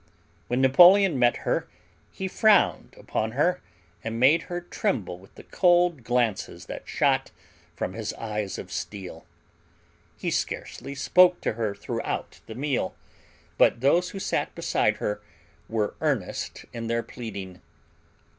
When 0.47 0.61
Napoleon 0.61 1.19
met 1.19 1.37
her 1.45 1.67
he 2.11 2.27
frowned 2.27 2.95
upon 2.97 3.33
her 3.33 3.61
and 4.03 4.19
made 4.19 4.41
her 4.49 4.59
tremble 4.59 5.19
with 5.19 5.35
the 5.35 5.43
cold 5.43 6.03
glances 6.03 6.65
that 6.65 6.87
shot 6.89 7.29
from 7.75 7.93
his 7.93 8.11
eyes 8.13 8.57
of 8.57 8.71
steel. 8.71 9.27
He 10.17 10.31
scarcely 10.31 10.95
spoke 10.95 11.39
to 11.41 11.53
her 11.53 11.75
throughout 11.75 12.39
the 12.47 12.55
meal, 12.55 12.95
but 13.59 13.81
those 13.81 14.09
who 14.09 14.17
sat 14.19 14.55
beside 14.55 14.95
her 14.97 15.21
were 15.69 15.93
earnest 16.01 16.65
in 16.73 16.87
their 16.87 17.03
pleading. 17.03 17.61